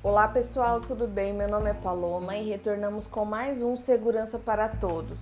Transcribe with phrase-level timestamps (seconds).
[0.00, 1.32] Olá pessoal, tudo bem?
[1.32, 5.18] Meu nome é Paloma e retornamos com mais um Segurança para Todos.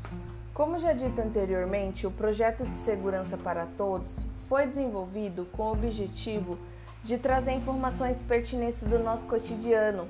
[0.53, 6.59] Como já dito anteriormente, o projeto de Segurança para Todos foi desenvolvido com o objetivo
[7.03, 10.07] de trazer informações pertinentes do nosso cotidiano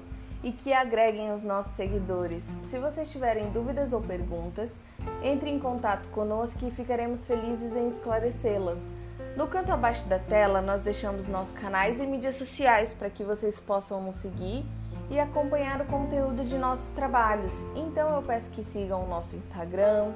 [0.46, 2.48] e que agreguem os nossos seguidores.
[2.62, 4.80] Se vocês tiverem dúvidas ou perguntas,
[5.20, 8.88] entre em contato conosco e ficaremos felizes em esclarecê-las.
[9.36, 13.58] No canto abaixo da tela, nós deixamos nossos canais e mídias sociais para que vocês
[13.58, 14.64] possam nos seguir
[15.10, 17.64] e acompanhar o conteúdo de nossos trabalhos.
[17.74, 20.12] Então eu peço que sigam o nosso Instagram,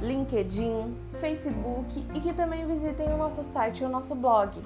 [0.00, 4.62] LinkedIn, Facebook e que também visitem o nosso site e o nosso blog.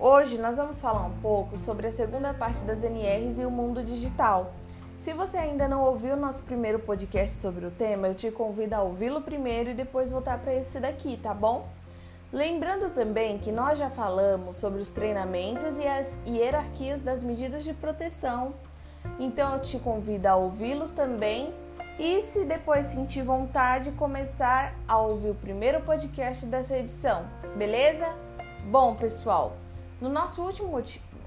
[0.00, 3.82] Hoje nós vamos falar um pouco sobre a segunda parte das NRs e o mundo
[3.82, 4.52] digital.
[4.96, 8.76] Se você ainda não ouviu o nosso primeiro podcast sobre o tema, eu te convido
[8.76, 11.66] a ouvi-lo primeiro e depois voltar para esse daqui, tá bom?
[12.32, 17.74] Lembrando também que nós já falamos sobre os treinamentos e as hierarquias das medidas de
[17.74, 18.54] proteção,
[19.18, 21.52] então eu te convido a ouvi-los também
[21.98, 27.24] e, se depois sentir vontade, começar a ouvir o primeiro podcast dessa edição,
[27.56, 28.06] beleza?
[28.70, 29.56] Bom, pessoal,
[30.00, 30.80] no nosso último,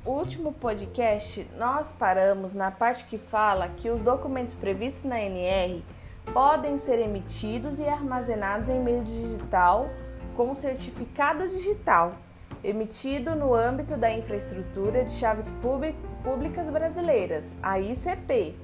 [0.06, 5.84] último podcast, nós paramos na parte que fala que os documentos previstos na NR
[6.34, 9.90] podem ser emitidos e armazenados em meio digital
[10.38, 12.14] com certificado digital
[12.64, 15.52] emitido no âmbito da infraestrutura de chaves
[16.24, 18.56] públicas brasileiras, a ICP,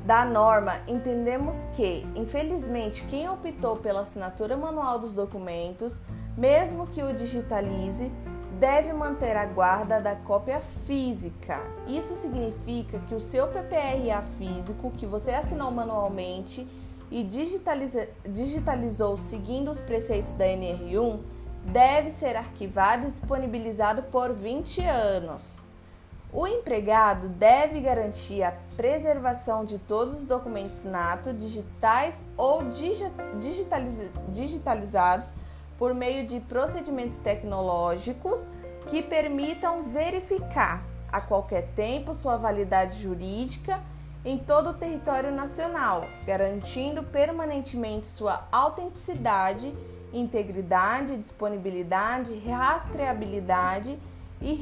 [0.04, 6.02] da norma, entendemos que, infelizmente, quem optou pela assinatura manual dos documentos,
[6.36, 8.10] mesmo que o digitalize,
[8.58, 11.60] deve manter a guarda da cópia física.
[11.86, 16.66] Isso significa que o seu PPRA físico, que você assinou manualmente
[17.10, 21.20] e digitalizou seguindo os preceitos da NR1,
[21.64, 25.56] deve ser arquivado e disponibilizado por 20 anos.
[26.32, 32.62] O empregado deve garantir a preservação de todos os documentos nato, digitais ou
[33.38, 35.34] digitaliz, digitalizados
[35.78, 38.48] por meio de procedimentos tecnológicos
[38.88, 40.82] que permitam verificar
[41.12, 43.78] a qualquer tempo sua validade jurídica
[44.24, 49.74] em todo o território nacional, garantindo permanentemente sua autenticidade,
[50.14, 53.98] integridade, disponibilidade, rastreabilidade
[54.40, 54.54] e,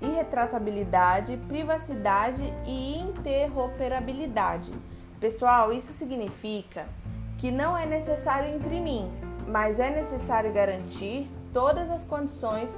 [0.00, 4.72] re e retratabilidade, privacidade e interoperabilidade.
[5.20, 6.86] Pessoal, isso significa
[7.38, 9.06] que não é necessário imprimir,
[9.46, 12.76] mas é necessário garantir todas as condições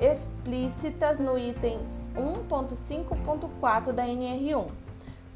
[0.00, 1.78] explícitas no item
[2.16, 4.68] 1.5.4 da NR1.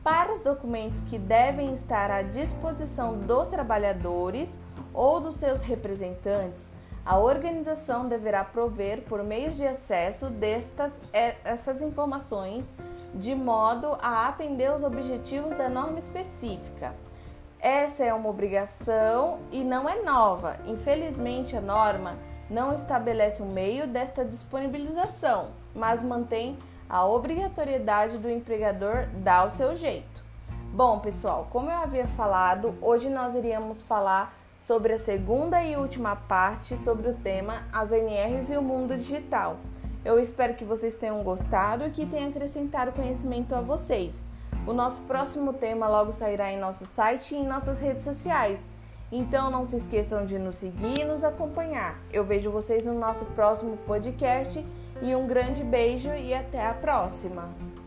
[0.02, 4.50] Para os documentos que devem estar à disposição dos trabalhadores
[4.92, 6.72] ou dos seus representantes,
[7.04, 12.74] a organização deverá prover por meios de acesso destas é, essas informações
[13.14, 16.94] de modo a atender os objetivos da norma específica.
[17.60, 20.56] Essa é uma obrigação e não é nova.
[20.66, 22.16] Infelizmente, a norma
[22.48, 26.58] não estabelece o um meio desta disponibilização, mas mantém
[26.88, 30.22] a obrigatoriedade do empregador dar o seu jeito.
[30.72, 36.16] Bom, pessoal, como eu havia falado, hoje nós iríamos falar sobre a segunda e última
[36.16, 39.58] parte sobre o tema as NRs e o mundo digital.
[40.02, 44.24] Eu espero que vocês tenham gostado e que tenha acrescentado conhecimento a vocês.
[44.66, 48.70] O nosso próximo tema logo sairá em nosso site e em nossas redes sociais.
[49.12, 51.98] Então não se esqueçam de nos seguir e nos acompanhar.
[52.10, 54.64] Eu vejo vocês no nosso próximo podcast
[55.02, 57.83] e um grande beijo e até a próxima!